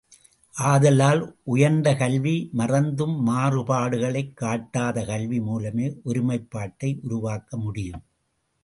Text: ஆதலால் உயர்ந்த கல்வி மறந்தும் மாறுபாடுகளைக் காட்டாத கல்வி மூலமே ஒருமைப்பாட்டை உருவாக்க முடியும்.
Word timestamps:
ஆதலால் 0.53 1.35
உயர்ந்த 1.43 1.95
கல்வி 1.95 2.49
மறந்தும் 2.51 3.27
மாறுபாடுகளைக் 3.27 4.33
காட்டாத 4.33 5.05
கல்வி 5.05 5.39
மூலமே 5.39 5.87
ஒருமைப்பாட்டை 6.05 6.99
உருவாக்க 7.01 7.57
முடியும். 7.57 8.03